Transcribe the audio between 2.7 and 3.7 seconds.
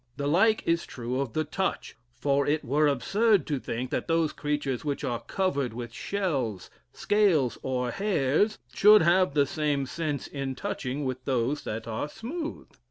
absurd to